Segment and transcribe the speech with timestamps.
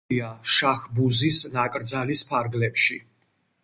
[0.03, 3.03] მოქცეულია შაჰბუზის ნაკრძალის ფარგლებში.